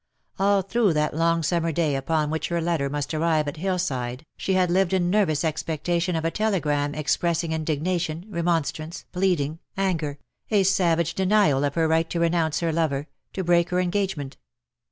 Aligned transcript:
All 0.39 0.63
through 0.63 0.93
that 0.93 1.15
long 1.15 1.43
summer 1.43 1.71
day 1.71 1.95
upon 1.95 2.31
which 2.31 2.47
her 2.47 2.59
letter 2.59 2.89
must 2.89 3.13
arrive 3.13 3.47
at 3.47 3.57
Hillside, 3.57 4.25
she 4.35 4.53
had 4.55 4.71
lived 4.71 4.93
in 4.93 5.11
nervous 5.11 5.43
expectation 5.43 6.15
of 6.15 6.25
a 6.25 6.31
telegram 6.31 6.95
expressing 6.95 7.51
indignation, 7.51 8.25
remonstrance, 8.27 9.05
pleadicg, 9.13 9.59
anger— 9.77 10.17
a 10.49 10.63
savage 10.63 11.13
denial 11.13 11.63
of 11.63 11.75
her 11.75 11.87
right 11.87 12.09
to 12.09 12.19
renounce 12.19 12.61
her 12.61 12.73
lover— 12.73 13.09
to 13.33 13.43
break 13.43 13.69
her 13.69 13.79
engagement. 13.79 14.37